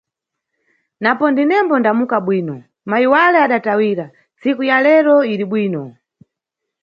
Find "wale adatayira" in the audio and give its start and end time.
3.13-4.05